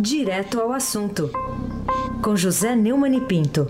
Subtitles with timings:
[0.00, 1.30] Direto ao assunto,
[2.24, 3.66] com José Neumann e Pinto.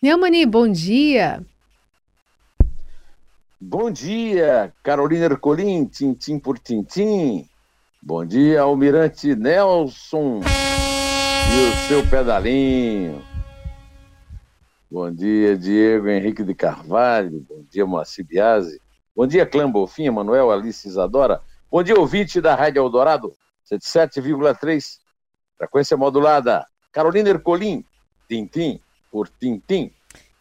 [0.00, 1.44] Neumani, bom dia.
[3.60, 7.46] Bom dia, Carolina Ercolim, tintim por tintim.
[8.02, 13.22] Bom dia, Almirante Nelson e o seu pedalinho.
[14.90, 17.44] Bom dia, Diego Henrique de Carvalho.
[17.46, 18.80] Bom dia, Moacir Biasi.
[19.18, 21.40] Bom dia, Clã Bolfinha, Manuel Alice Isadora.
[21.68, 23.34] Bom dia, ouvinte da Rádio Eldorado,
[23.68, 24.98] 77,3.
[25.56, 26.64] Frequência modulada.
[26.92, 27.84] Carolina Ercolim,
[28.28, 28.78] tintim
[29.10, 29.90] por tintim.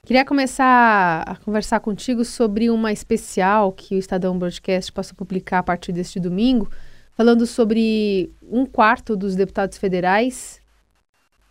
[0.05, 5.57] Queria começar a conversar contigo sobre uma especial que o Estadão Broadcast passou a publicar
[5.57, 6.69] a partir deste domingo,
[7.15, 10.61] falando sobre um quarto dos deputados federais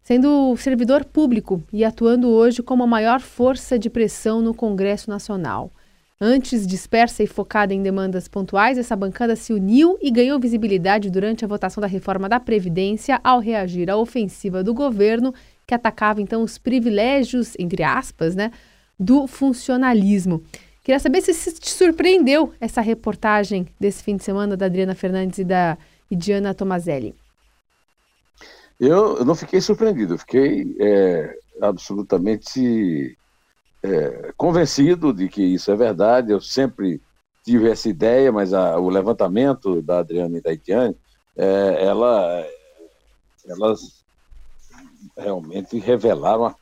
[0.01, 5.73] sendo servidor público e atuando hoje como a maior força de pressão no Congresso Nacional.
[6.19, 11.45] Antes dispersa e focada em demandas pontuais, essa bancada se uniu e ganhou visibilidade durante
[11.45, 15.35] a votação da reforma da Previdência ao reagir à ofensiva do governo
[15.67, 18.51] que atacava então os privilégios, entre aspas, né,
[18.99, 20.43] do funcionalismo.
[20.83, 25.45] Queria saber se te surpreendeu essa reportagem desse fim de semana da Adriana Fernandes e
[25.45, 25.77] da
[26.11, 27.15] e Diana Tomazelli.
[28.79, 33.17] Eu não fiquei surpreendido, fiquei é, absolutamente
[33.83, 36.33] é, convencido de que isso é verdade.
[36.33, 37.01] Eu sempre
[37.45, 40.97] tive essa ideia, mas a, o levantamento da Adriana e da Itiane,
[41.37, 42.45] é, ela,
[43.47, 44.05] elas
[45.17, 46.55] realmente revelaram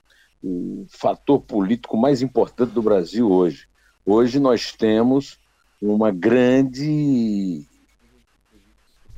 [0.43, 3.67] o fator político mais importante do Brasil hoje.
[4.05, 5.39] Hoje nós temos
[5.81, 7.67] uma grande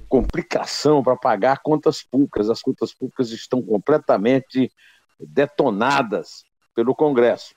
[0.08, 2.48] complicação para pagar contas públicas.
[2.48, 4.70] As contas públicas estão completamente
[5.19, 6.44] detonadas
[6.77, 7.55] pelo Congresso.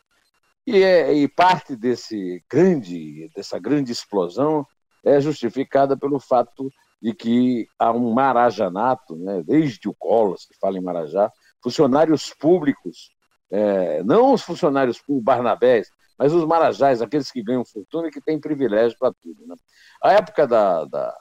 [0.72, 4.64] E, é, e parte desse grande, dessa grande explosão
[5.04, 10.78] é justificada pelo fato de que há um marajanato, né, desde o Collor, se fala
[10.78, 11.32] em Marajá,
[11.64, 13.10] funcionários públicos,
[13.50, 15.90] é, não os funcionários públicos Barnabés,
[16.20, 19.48] mas os marajás, aqueles que ganham fortuna e que têm privilégio para tudo.
[19.48, 19.56] Né?
[20.04, 21.18] A época da, da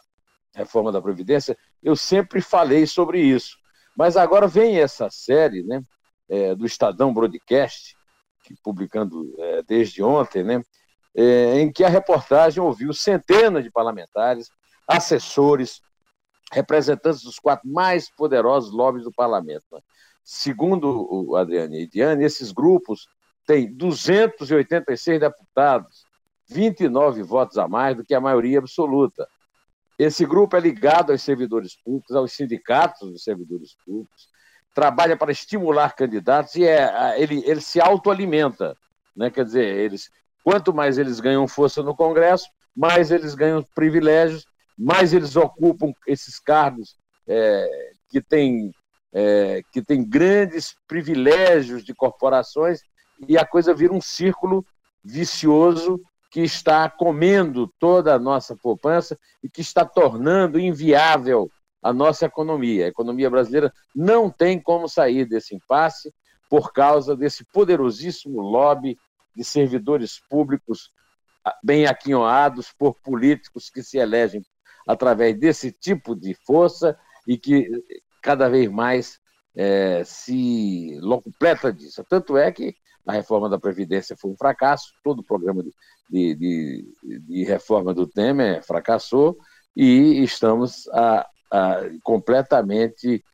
[0.55, 3.57] reforma da Previdência, eu sempre falei sobre isso.
[3.97, 5.83] Mas agora vem essa série né,
[6.29, 7.98] é, do Estadão Broadcast, que,
[8.63, 10.63] publicando é, desde ontem, né,
[11.15, 14.49] é, em que a reportagem ouviu centenas de parlamentares,
[14.87, 15.81] assessores,
[16.53, 19.65] representantes dos quatro mais poderosos lobbies do parlamento.
[19.73, 19.81] Né?
[20.25, 23.09] Segundo o Adriano e Diane, esses grupos
[23.47, 26.05] têm 286 deputados,
[26.49, 29.27] 29 votos a mais do que a maioria absoluta.
[29.99, 34.29] Esse grupo é ligado aos servidores públicos, aos sindicatos dos servidores públicos,
[34.79, 38.77] trabalha para estimular candidatos e é, ele, ele se autoalimenta.
[39.17, 39.29] Né?
[39.29, 40.09] Quer dizer, eles,
[40.45, 42.47] quanto mais eles ganham força no Congresso,
[42.77, 44.47] mais eles ganham privilégios,
[44.79, 46.95] mais eles ocupam esses cargos
[47.27, 48.73] é, que, têm,
[49.13, 52.81] é, que têm grandes privilégios de corporações
[53.27, 54.65] e a coisa vira um círculo
[55.03, 56.01] vicioso
[56.31, 61.51] que está comendo toda a nossa poupança e que está tornando inviável
[61.83, 62.87] a nossa economia.
[62.87, 66.13] A economia brasileira não tem como sair desse impasse
[66.49, 68.97] por causa desse poderosíssimo lobby
[69.35, 70.91] de servidores públicos
[71.45, 74.43] ah, bem aquinhoados por políticos que se elegem
[74.87, 77.71] através desse tipo de força e que
[78.23, 79.21] cada vez mais
[79.55, 82.05] é, se completa disso.
[82.09, 82.75] Tanto é que
[83.07, 85.73] a reforma da Previdência foi um fracasso, todo o programa de,
[86.11, 89.39] de, de, de reforma do Temer fracassou
[89.77, 91.27] e estamos a,
[92.03, 93.25] completamente.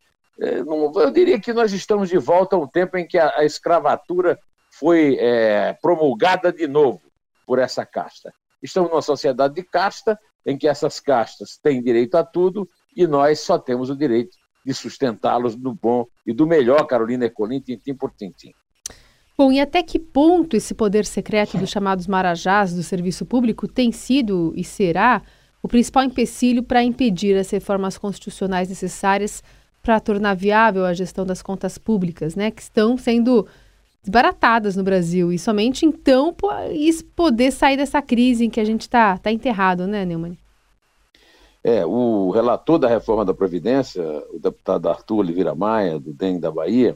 [0.40, 3.44] É, eu diria que nós estamos de volta a um tempo em que a, a
[3.44, 4.38] escravatura
[4.70, 7.00] foi é, promulgada de novo
[7.46, 8.32] por essa casta.
[8.62, 13.40] Estamos numa sociedade de casta em que essas castas têm direito a tudo e nós
[13.40, 18.10] só temos o direito de sustentá-los do bom e do melhor, Carolina Ercolim, tintim por
[18.12, 18.52] tintim.
[19.36, 23.90] Bom, e até que ponto esse poder secreto dos chamados marajás do serviço público tem
[23.90, 25.22] sido e será
[25.64, 29.42] o principal empecilho para impedir as reformas constitucionais necessárias
[29.82, 33.46] para tornar viável a gestão das contas públicas, né, que estão sendo
[34.02, 36.36] desbaratadas no Brasil e somente então
[37.16, 40.36] poder sair dessa crise em que a gente está tá enterrado, né, Neumann?
[41.64, 46.50] É, o relator da reforma da Previdência, o deputado Arthur Oliveira Maia, do DEM da
[46.50, 46.94] Bahia,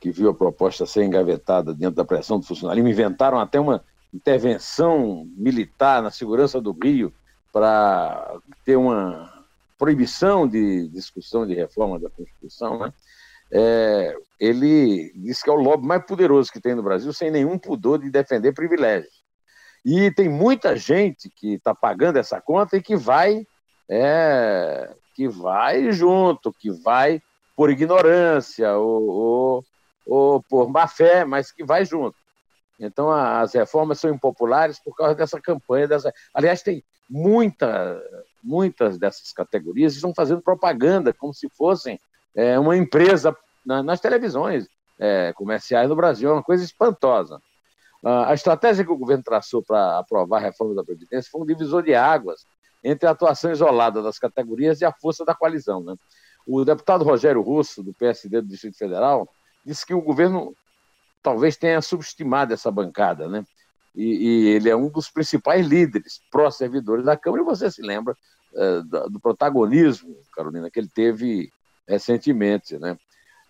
[0.00, 5.28] que viu a proposta ser engavetada dentro da pressão do funcionalismo, inventaram até uma intervenção
[5.36, 7.12] militar na segurança do Rio
[7.54, 9.32] para ter uma
[9.78, 12.92] proibição de discussão de reforma da Constituição, né?
[13.52, 17.56] É, ele disse que é o lobby mais poderoso que tem no Brasil, sem nenhum
[17.56, 19.22] pudor de defender privilégios.
[19.84, 23.46] E tem muita gente que está pagando essa conta e que vai,
[23.88, 27.22] é, que vai junto, que vai
[27.54, 29.64] por ignorância ou, ou,
[30.04, 32.16] ou por má fé, mas que vai junto.
[32.80, 35.86] Então as reformas são impopulares por causa dessa campanha.
[35.86, 36.12] Dessa...
[36.34, 38.02] Aliás, tem muita,
[38.42, 41.98] muitas dessas categorias estão fazendo propaganda como se fossem
[42.34, 44.66] é, uma empresa na, nas televisões
[44.98, 46.30] é, comerciais do Brasil.
[46.30, 47.40] É uma coisa espantosa.
[48.06, 51.82] A estratégia que o governo traçou para aprovar a reforma da Previdência foi um divisor
[51.82, 52.46] de águas
[52.82, 55.82] entre a atuação isolada das categorias e a força da coalizão.
[55.82, 55.94] Né?
[56.46, 59.26] O deputado Rogério Russo, do PSD do Distrito Federal,
[59.64, 60.54] disse que o governo
[61.22, 63.42] talvez tenha subestimado essa bancada, né?
[63.94, 68.16] E, e ele é um dos principais líderes pró-servidores da Câmara, e você se lembra
[68.54, 68.80] é,
[69.10, 71.50] do, protagonismo, Carolina, que ele teve
[71.86, 72.96] recentemente, né?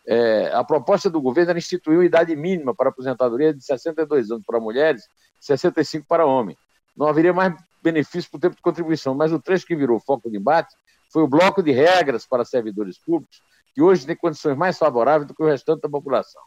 [0.07, 4.45] É, a proposta do governo era instituir uma idade mínima para aposentadoria de 62 anos
[4.45, 5.09] para mulheres,
[5.41, 6.59] 65 para homens.
[6.95, 10.33] Não haveria mais benefício o tempo de contribuição, mas o trecho que virou foco do
[10.33, 10.75] debate
[11.11, 13.43] foi o bloco de regras para servidores públicos,
[13.75, 16.43] que hoje tem condições mais favoráveis do que o restante da população.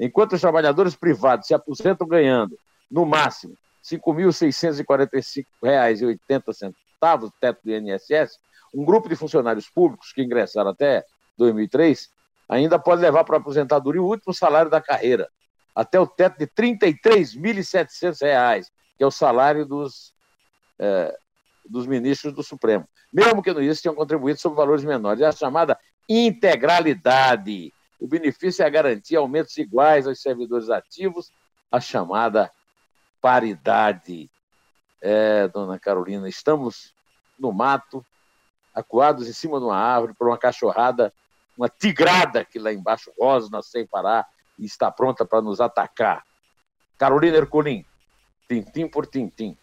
[0.00, 2.56] Enquanto os trabalhadores privados se aposentam ganhando,
[2.90, 3.56] no máximo,
[3.90, 6.74] R$ 5.645,80,
[7.40, 8.38] teto do INSS,
[8.74, 11.04] um grupo de funcionários públicos que ingressaram até
[11.36, 12.08] 2003
[12.48, 15.28] ainda pode levar para a aposentadoria o último salário da carreira,
[15.74, 18.66] até o teto de R$ 33.700,
[18.96, 20.14] que é o salário dos,
[20.78, 21.18] é,
[21.68, 22.88] dos ministros do Supremo.
[23.12, 25.20] Mesmo que no isso tenham contribuído sobre valores menores.
[25.20, 25.78] É a chamada
[26.08, 27.72] integralidade.
[28.00, 31.30] O benefício é a garantia aumentos iguais aos servidores ativos,
[31.70, 32.50] a chamada
[33.24, 34.30] paridade.
[35.00, 36.92] É, dona Carolina, estamos
[37.38, 38.04] no mato,
[38.74, 41.10] acuados em cima de uma árvore por uma cachorrada
[41.56, 44.26] uma tigrada que lá embaixo rosna sem parar
[44.58, 46.22] e está pronta para nos atacar.
[46.98, 47.84] Carolina Ercolim,
[48.48, 49.56] tintim por tintim.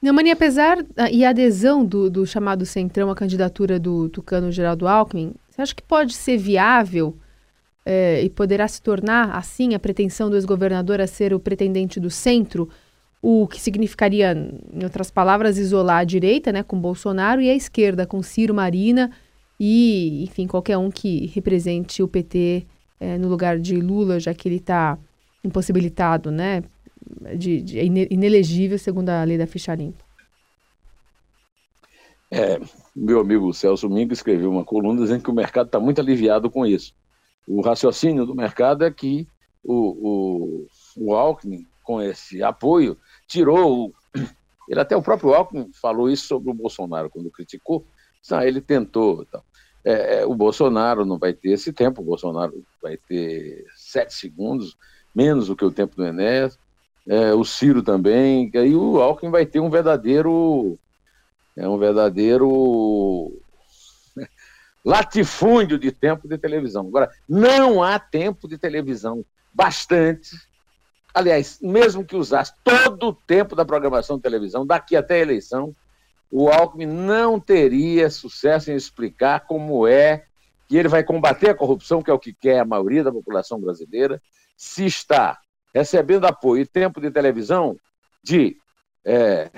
[0.00, 4.86] Neumani, apesar ah, e a adesão do, do, chamado Centrão à candidatura do Tucano Geraldo
[4.86, 7.18] Alckmin, você acha que pode ser viável
[7.84, 12.10] é, e poderá se tornar, assim, a pretensão do ex-governador a ser o pretendente do
[12.10, 12.68] centro,
[13.22, 18.06] o que significaria, em outras palavras, isolar a direita, né, com Bolsonaro, e a esquerda,
[18.06, 19.10] com Ciro Marina
[19.58, 22.66] e, enfim, qualquer um que represente o PT
[22.98, 24.98] é, no lugar de Lula, já que ele está
[25.44, 26.62] impossibilitado, né,
[27.36, 30.02] de, de, é inelegível segundo a lei da ficha limpa.
[32.30, 32.60] É,
[32.94, 36.64] meu amigo Celso Mingo escreveu uma coluna dizendo que o mercado está muito aliviado com
[36.64, 36.94] isso.
[37.46, 39.26] O raciocínio do mercado é que
[39.64, 39.74] o,
[40.08, 40.66] o,
[40.96, 42.96] o Alckmin, com esse apoio,
[43.30, 43.94] tirou.
[44.68, 47.84] Ele até o próprio Alckmin falou isso sobre o Bolsonaro quando criticou.
[48.30, 49.22] Ah, ele tentou.
[49.22, 49.42] Então.
[49.84, 54.76] É, o Bolsonaro não vai ter esse tempo, o Bolsonaro vai ter sete segundos,
[55.14, 56.58] menos do que o tempo do Enéas,
[57.08, 60.78] é, o Ciro também, e aí o Alckmin vai ter um verdadeiro
[61.56, 63.32] é um verdadeiro
[64.84, 66.86] latifúndio de tempo de televisão.
[66.86, 70.30] Agora, não há tempo de televisão bastante.
[71.12, 75.74] Aliás, mesmo que usasse todo o tempo da programação de televisão, daqui até a eleição,
[76.30, 80.24] o Alckmin não teria sucesso em explicar como é
[80.68, 83.60] que ele vai combater a corrupção, que é o que quer a maioria da população
[83.60, 84.22] brasileira,
[84.56, 85.40] se está
[85.74, 87.76] recebendo apoio e tempo de televisão
[88.22, 88.56] de
[89.04, 89.50] é,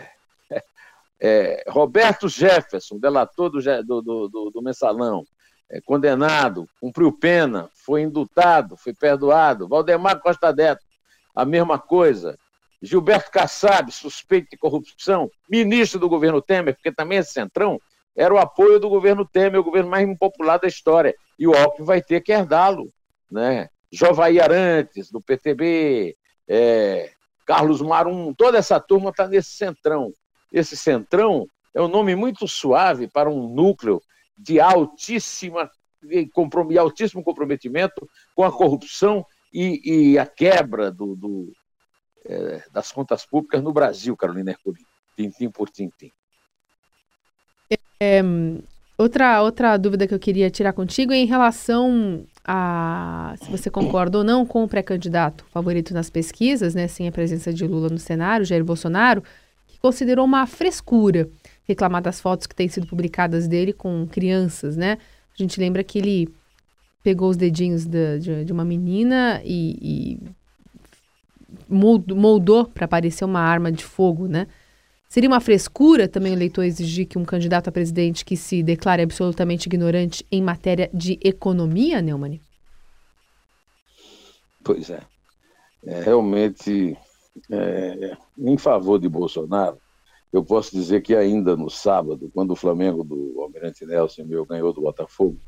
[1.20, 5.24] é, Roberto Jefferson, delator do, do, do, do mensalão,
[5.70, 9.68] é, condenado, cumpriu pena, foi indultado, foi perdoado.
[9.68, 10.84] Valdemar Costa Neto,
[11.34, 12.38] a mesma coisa.
[12.80, 17.80] Gilberto Kassab, suspeito de corrupção, ministro do governo Temer, porque também esse centrão
[18.16, 21.14] era o apoio do governo Temer, o governo mais impopular da história.
[21.38, 22.92] E o Alckmin vai ter que herdá-lo.
[23.30, 23.68] Né?
[23.90, 26.16] Jovaí Arantes, do PTB,
[26.48, 27.10] é,
[27.46, 30.12] Carlos Marum, toda essa turma está nesse centrão.
[30.52, 34.02] Esse centrão é um nome muito suave para um núcleo
[34.36, 35.70] de altíssima
[36.80, 41.52] altíssimo comprometimento com a corrupção e, e a quebra do, do,
[42.24, 46.10] é, das contas públicas no Brasil, Carolina Herculino, tintim por tintim.
[48.00, 48.20] É,
[48.98, 54.18] outra, outra dúvida que eu queria tirar contigo é em relação a se você concorda
[54.18, 57.98] ou não com o pré-candidato favorito nas pesquisas, né, sem a presença de Lula no
[57.98, 59.22] cenário, Jair Bolsonaro,
[59.68, 61.28] que considerou uma frescura
[61.64, 64.98] reclamar das fotos que têm sido publicadas dele com crianças, né?
[65.38, 66.28] A gente lembra que ele
[67.02, 70.20] pegou os dedinhos de, de, de uma menina e, e
[71.68, 74.46] moldou para parecer uma arma de fogo, né?
[75.08, 79.02] Seria uma frescura também o eleitor exigir que um candidato a presidente que se declare
[79.02, 82.40] absolutamente ignorante em matéria de economia, Neumann?
[84.64, 85.00] Pois é.
[85.84, 86.96] é realmente
[87.50, 89.76] é, em favor de Bolsonaro,
[90.32, 94.72] eu posso dizer que ainda no sábado, quando o Flamengo do Almirante Nelson meu ganhou
[94.72, 95.38] do Botafogo,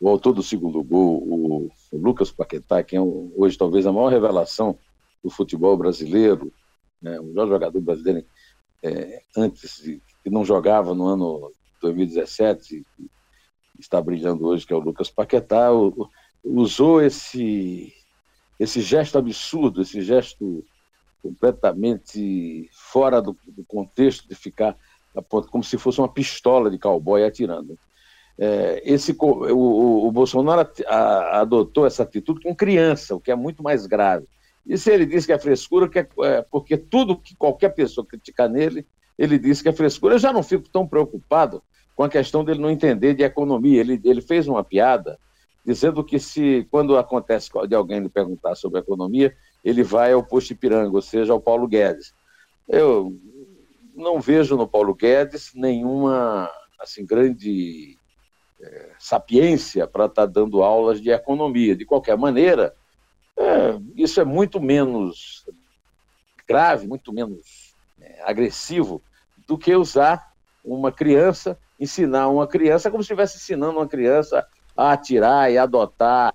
[0.00, 4.78] o autor do segundo gol, o, Lucas Paquetá, que é hoje talvez a maior revelação
[5.22, 6.52] do futebol brasileiro,
[7.02, 8.24] né, o melhor jogador brasileiro
[8.82, 11.50] é, antes de, que não jogava no ano
[11.80, 12.84] 2017,
[13.78, 16.08] está brilhando hoje, que é o Lucas Paquetá, o,
[16.44, 17.92] usou esse,
[18.58, 20.64] esse gesto absurdo, esse gesto
[21.22, 24.76] completamente fora do, do contexto de ficar
[25.50, 27.76] como se fosse uma pistola de cowboy atirando.
[28.38, 33.62] É, esse, o, o Bolsonaro a, adotou essa atitude com criança, o que é muito
[33.62, 34.26] mais grave.
[34.64, 38.06] E se ele diz que é frescura, que é, é, porque tudo que qualquer pessoa
[38.06, 38.86] criticar nele,
[39.18, 40.14] ele diz que é frescura.
[40.14, 41.62] Eu já não fico tão preocupado
[41.96, 43.80] com a questão dele não entender de economia.
[43.80, 45.18] Ele, ele fez uma piada
[45.66, 50.52] dizendo que se quando acontece de alguém lhe perguntar sobre economia, ele vai ao posto
[50.52, 52.14] Ipiranga, ou seja, ao Paulo Guedes.
[52.68, 53.12] Eu
[53.94, 57.97] não vejo no Paulo Guedes nenhuma assim grande
[58.98, 61.76] sapiência para estar tá dando aulas de economia.
[61.76, 62.74] De qualquer maneira,
[63.36, 65.46] é, isso é muito menos
[66.46, 69.02] grave, muito menos é, agressivo
[69.46, 70.32] do que usar
[70.64, 74.46] uma criança, ensinar uma criança como se estivesse ensinando uma criança
[74.76, 76.34] a atirar e adotar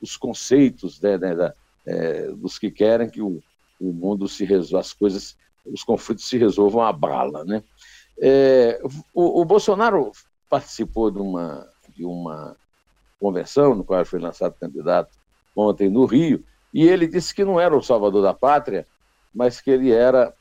[0.00, 1.54] os conceitos né, né, da,
[1.86, 3.42] é, dos que querem que o,
[3.80, 7.44] o mundo se resolva, as coisas, os conflitos se resolvam a bala.
[7.44, 7.62] Né?
[8.20, 8.80] É,
[9.12, 10.12] o, o, Bolsonaro
[10.54, 12.56] participou de uma, de uma
[13.18, 15.10] convenção, no qual foi lançado candidato
[15.56, 18.86] ontem no Rio, e ele disse que não era o salvador da pátria,
[19.34, 20.32] mas que ele era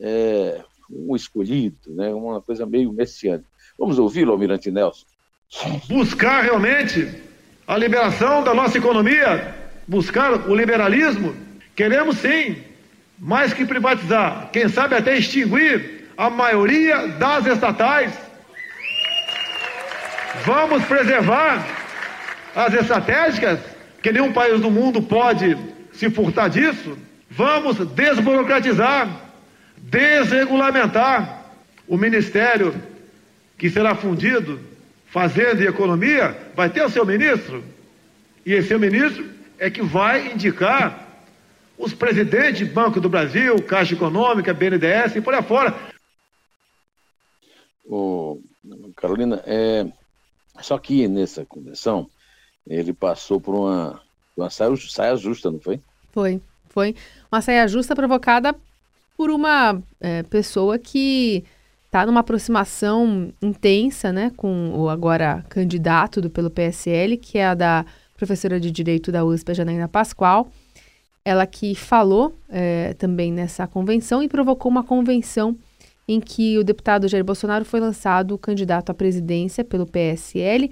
[0.00, 2.12] é, um escolhido, né?
[2.12, 3.48] uma coisa meio messiânica.
[3.78, 5.06] Vamos ouvi-lo, Almirante Nelson
[5.88, 7.12] buscar realmente
[7.66, 9.54] a liberação da nossa economia,
[9.86, 11.34] buscar o liberalismo,
[11.74, 12.56] queremos sim,
[13.18, 18.29] mais que privatizar, quem sabe até extinguir a maioria das estatais.
[20.44, 21.66] Vamos preservar
[22.54, 23.60] as estratégicas,
[24.02, 25.56] que nenhum país do mundo pode
[25.92, 26.96] se furtar disso.
[27.28, 29.08] Vamos desburocratizar,
[29.76, 31.44] desregulamentar
[31.86, 32.74] o ministério
[33.58, 34.60] que será fundido
[35.06, 37.64] Fazenda e Economia, vai ter o seu ministro.
[38.46, 41.08] E esse seu ministro é que vai indicar
[41.76, 45.74] os presidentes de Banco do Brasil, Caixa Econômica, BNDES e por aí fora.
[47.84, 48.38] Ô,
[48.96, 49.86] Carolina, é,
[50.62, 52.08] só que nessa convenção
[52.66, 54.00] ele passou por uma,
[54.36, 55.80] uma saia, saia justa, não foi?
[56.12, 56.94] Foi, foi.
[57.30, 58.54] Uma saia justa provocada
[59.16, 61.44] por uma é, pessoa que
[61.86, 67.54] está numa aproximação intensa né, com o agora candidato do, pelo PSL, que é a
[67.54, 67.84] da
[68.16, 70.48] professora de Direito da USP, Janaína Pascoal.
[71.24, 75.58] Ela que falou é, também nessa convenção e provocou uma convenção
[76.10, 80.68] em que o deputado Jair Bolsonaro foi lançado candidato à presidência pelo PSL.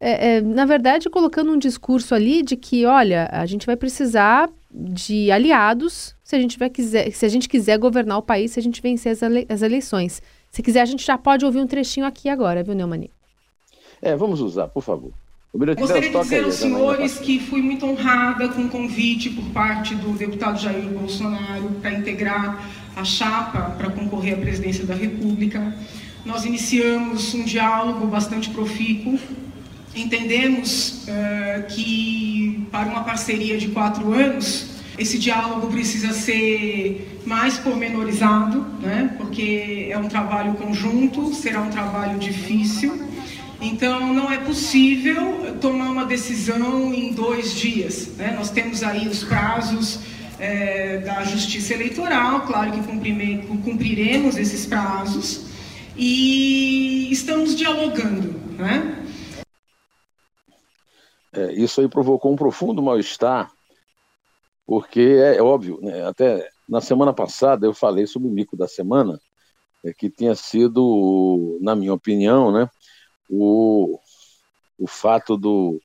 [0.00, 4.50] É, é, na verdade, colocando um discurso ali de que, olha, a gente vai precisar
[4.68, 8.58] de aliados se a gente, vai quiser, se a gente quiser governar o país, se
[8.58, 10.20] a gente vencer as, ele, as eleições.
[10.50, 13.12] Se quiser, a gente já pode ouvir um trechinho aqui agora, viu, Neumani?
[14.02, 15.12] É, vamos usar, por favor.
[15.52, 20.12] Gostaria de dizer aos senhores que fui muito honrada com o convite por parte do
[20.12, 22.64] deputado Jair Bolsonaro para integrar
[23.00, 25.74] a chapa para concorrer à presidência da República.
[26.24, 29.18] Nós iniciamos um diálogo bastante profícuo.
[29.96, 34.66] Entendemos uh, que para uma parceria de quatro anos
[34.98, 39.14] esse diálogo precisa ser mais pormenorizado, né?
[39.16, 43.08] porque é um trabalho conjunto, será um trabalho difícil.
[43.62, 48.10] Então, não é possível tomar uma decisão em dois dias.
[48.16, 48.34] Né?
[48.36, 50.00] Nós temos aí os prazos
[50.40, 55.46] é, da Justiça Eleitoral, claro que cumpriremos esses prazos,
[55.96, 58.32] e estamos dialogando.
[58.58, 59.06] Né?
[61.32, 63.52] É, isso aí provocou um profundo mal-estar
[64.70, 66.06] porque é, é óbvio, né?
[66.06, 69.20] até na semana passada eu falei sobre o mico da semana,
[69.84, 72.70] é, que tinha sido, na minha opinião, né,
[73.28, 73.98] o,
[74.78, 75.80] o fato do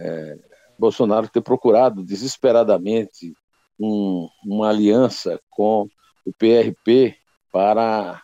[0.00, 0.38] é,
[0.78, 3.34] Bolsonaro ter procurado desesperadamente
[3.78, 5.88] um, uma aliança com
[6.24, 7.16] o PRP
[7.52, 8.22] para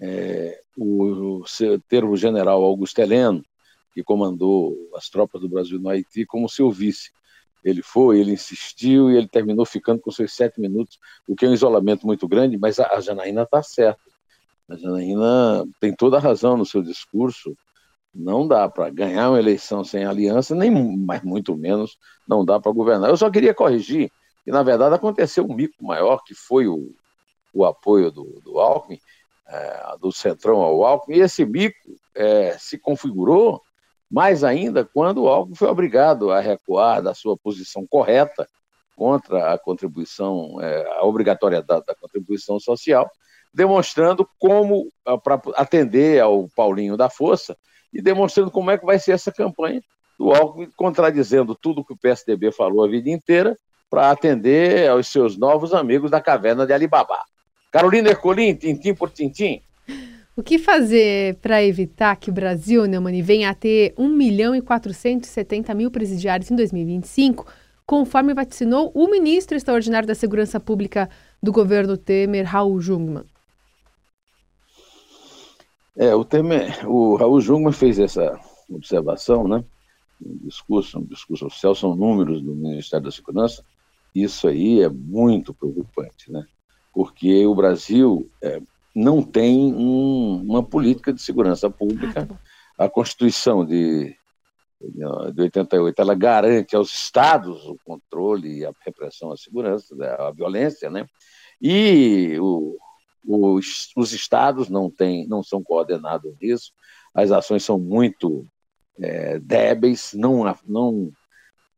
[0.00, 1.44] é, o, o
[1.88, 3.44] termo-general Augusto Heleno,
[3.94, 7.10] que comandou as tropas do Brasil no Haiti, como seu vice.
[7.64, 11.48] Ele foi, ele insistiu e ele terminou ficando com seus sete minutos, o que é
[11.48, 14.00] um isolamento muito grande, mas a, a Janaína está certa.
[14.68, 17.56] A Janaína tem toda a razão no seu discurso.
[18.14, 22.72] Não dá para ganhar uma eleição sem aliança, nem mais muito menos não dá para
[22.72, 23.10] governar.
[23.10, 24.10] Eu só queria corrigir
[24.46, 26.94] E, na verdade, aconteceu um mico maior, que foi o,
[27.52, 29.00] o apoio do, do Alckmin,
[29.48, 33.62] é, do Centrão ao Alckmin, e esse mico é, se configurou
[34.10, 38.48] mais ainda quando o Alckmin foi obrigado a recuar da sua posição correta
[38.94, 43.10] contra a contribuição, é, a obrigatoriedade da contribuição social,
[43.52, 44.90] demonstrando como,
[45.22, 47.56] para atender ao Paulinho da Força,
[47.92, 49.82] e demonstrando como é que vai ser essa campanha
[50.18, 53.56] do Alckmin, contradizendo tudo que o PSDB falou a vida inteira,
[53.88, 57.18] para atender aos seus novos amigos da caverna de Alibaba.
[57.70, 59.62] Carolina Ercolim, tintim por tintim.
[60.36, 64.60] O que fazer para evitar que o Brasil, Neumani, venha a ter 1 milhão e
[64.60, 67.46] 470 mil presidiários em 2025,
[67.86, 71.08] conforme vaticinou o ministro extraordinário da Segurança Pública
[71.42, 73.24] do governo Temer, Raul Jungmann?
[75.96, 78.38] É, o, Temer, o Raul Jungmann fez essa
[78.68, 79.64] observação, né?
[80.22, 83.64] Um discurso, um discurso oficial, são números do Ministério da Segurança.
[84.16, 86.46] Isso aí é muito preocupante, né?
[86.90, 88.62] Porque o Brasil é,
[88.94, 92.26] não tem um, uma política de segurança pública.
[92.78, 94.16] A Constituição de,
[95.34, 100.88] de 88 ela garante aos estados o controle e a repressão à segurança, à violência,
[100.88, 101.06] né?
[101.60, 102.78] E o,
[103.22, 106.72] os, os estados não têm, não são coordenados nisso.
[107.14, 108.46] As ações são muito
[108.98, 111.12] é, débeis, não, não,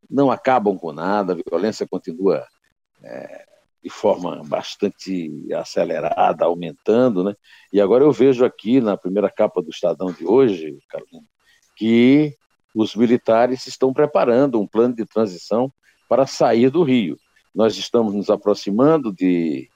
[0.09, 2.45] não acabam com nada, a violência continua
[3.03, 3.45] é,
[3.83, 7.35] de forma bastante acelerada, aumentando, né?
[7.71, 11.25] E agora eu vejo aqui na primeira capa do Estadão de hoje, Carolina,
[11.77, 12.35] que
[12.75, 15.71] os militares estão preparando um plano de transição
[16.07, 17.17] para sair do Rio.
[17.53, 19.69] Nós estamos nos aproximando de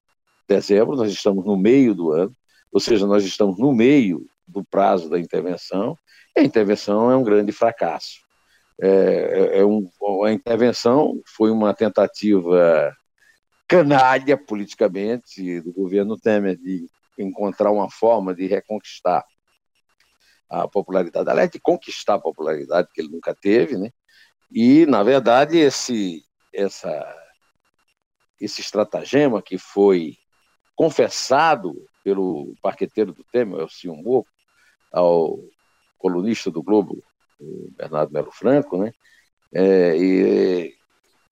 [0.47, 2.35] dezembro, nós estamos no meio do ano,
[2.71, 5.97] ou seja, nós estamos no meio do prazo da intervenção,
[6.35, 8.22] e a intervenção é um grande fracasso.
[8.81, 9.89] É, é, é um,
[10.25, 12.95] a intervenção foi uma tentativa
[13.67, 16.87] canalha politicamente do governo Temer de
[17.17, 19.23] encontrar uma forma de reconquistar
[20.49, 23.91] a popularidade, aliás, de conquistar a popularidade que ele nunca teve, né?
[24.51, 27.15] E, na verdade, esse, essa,
[28.39, 30.15] esse estratagema que foi
[30.75, 34.29] confessado pelo parqueteiro do Temer, Elcio Moco,
[34.91, 35.39] ao
[35.97, 37.03] colunista do Globo,
[37.77, 38.91] Bernardo Melo Franco, né?
[39.53, 40.73] É, e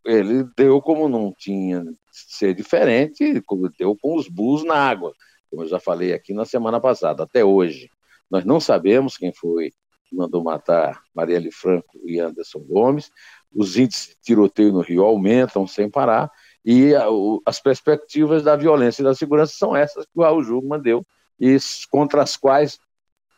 [0.06, 3.42] ele deu como não tinha ser diferente,
[3.78, 5.14] deu com os bus na água,
[5.50, 7.90] como eu já falei aqui na semana passada, até hoje.
[8.30, 9.72] Nós não sabemos quem foi
[10.06, 13.12] que mandou matar Marielle Franco e Anderson Gomes.
[13.54, 16.30] Os índices de tiroteio no Rio aumentam sem parar
[16.64, 20.44] e a, o, as perspectivas da violência e da segurança são essas que o Raul
[20.44, 21.06] Jugman deu
[21.40, 21.58] e
[21.90, 22.78] contra as quais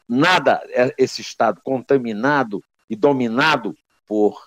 [0.08, 3.76] nada é esse Estado contaminado e dominado
[4.08, 4.38] por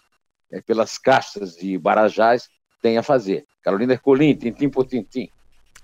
[0.50, 2.48] é, pelas castas de Barajás
[2.80, 3.44] tem a fazer.
[3.62, 5.28] Carolina Ercolim, tintim por tintim.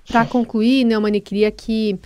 [0.07, 1.99] Para concluir, Neumani, queria que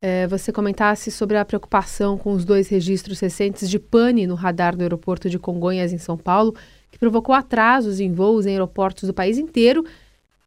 [0.00, 4.76] é, você comentasse sobre a preocupação com os dois registros recentes de pane no radar
[4.76, 6.54] do aeroporto de Congonhas, em São Paulo,
[6.90, 9.84] que provocou atrasos em voos em aeroportos do país inteiro.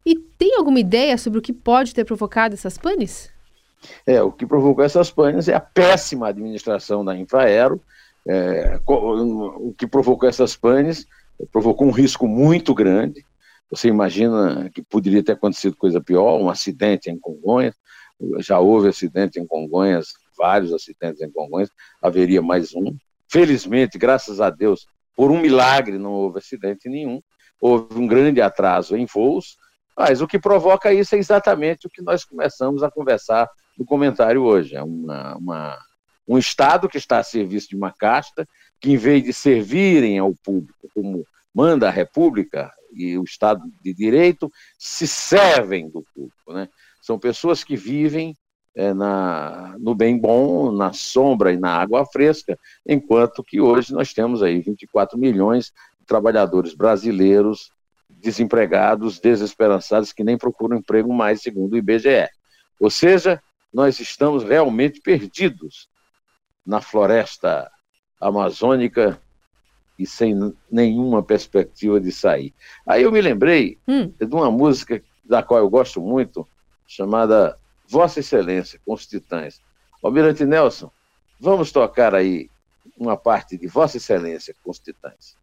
[0.05, 3.32] E tem alguma ideia sobre o que pode ter provocado essas panes?
[4.05, 7.81] É, o que provocou essas panes é a péssima administração da Infraero.
[8.27, 11.05] É, o que provocou essas panes
[11.51, 13.25] provocou um risco muito grande.
[13.69, 17.75] Você imagina que poderia ter acontecido coisa pior, um acidente em Congonhas.
[18.39, 21.69] Já houve acidente em Congonhas, vários acidentes em Congonhas,
[22.01, 22.95] haveria mais um.
[23.27, 27.21] Felizmente, graças a Deus, por um milagre não houve acidente nenhum.
[27.59, 29.57] Houve um grande atraso em voos,
[29.97, 34.43] mas o que provoca isso é exatamente o que nós começamos a conversar no comentário
[34.43, 34.75] hoje.
[34.75, 35.79] É uma, uma,
[36.27, 38.47] um Estado que está a serviço de uma casta,
[38.79, 43.93] que em vez de servirem ao público como manda a República, e o Estado de
[43.93, 46.53] Direito se servem do público.
[46.53, 46.69] Né?
[47.01, 48.35] São pessoas que vivem
[48.75, 52.57] é, na, no bem bom, na sombra e na água fresca,
[52.87, 57.71] enquanto que hoje nós temos aí 24 milhões de trabalhadores brasileiros
[58.09, 62.29] desempregados, desesperançados, que nem procuram emprego mais, segundo o IBGE.
[62.79, 63.41] Ou seja,
[63.73, 65.89] nós estamos realmente perdidos
[66.65, 67.69] na floresta
[68.21, 69.19] amazônica
[69.97, 72.53] e sem nenhuma perspectiva de sair.
[72.85, 74.07] Aí eu me lembrei hum.
[74.07, 76.47] de uma música da qual eu gosto muito,
[76.87, 77.57] chamada
[77.87, 79.61] Vossa Excelência, com os Titãs.
[80.01, 80.91] Almirante Nelson,
[81.39, 82.49] vamos tocar aí
[82.97, 85.37] uma parte de Vossa Excelência com os Titãs.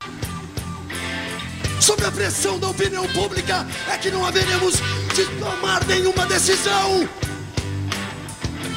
[1.80, 4.74] Sob a pressão da opinião pública, é que não haveremos
[5.14, 7.08] de tomar nenhuma decisão.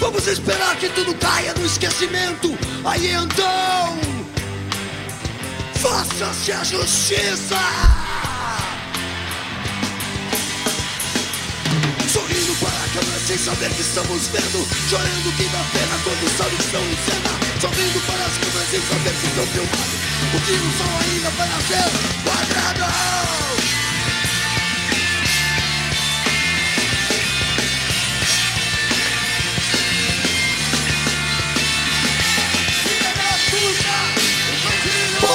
[0.04, 2.54] Vamos esperar que tudo caia no esquecimento.
[2.84, 3.98] Aí então
[5.76, 7.58] Faça-se a justiça!
[12.12, 14.68] Sorrindo para a câmera sem saber que estamos vendo.
[14.90, 17.62] Chorando que dá pena quando sabe que estão em cena.
[17.62, 19.96] Sorrindo para as câmeras sem saber que estão filmando
[20.36, 21.88] O que não são ainda para ser
[22.26, 23.83] quadrado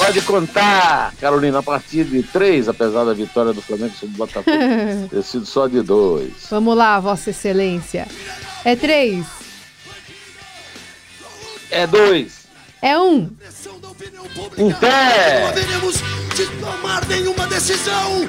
[0.04, 4.56] Pode contar, Carolina, a partir de três, apesar da vitória do Flamengo sobre o Botafogo
[5.10, 6.32] ter sido só de dois.
[6.50, 8.06] Vamos lá, Vossa Excelência.
[8.64, 9.26] É três.
[11.70, 12.46] É dois.
[12.80, 13.30] É um.
[14.56, 15.40] Em pé.
[15.40, 15.96] Não haveremos
[16.34, 18.28] de tomar nenhuma decisão.